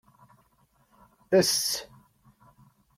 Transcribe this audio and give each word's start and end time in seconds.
Ess! 1.37 1.85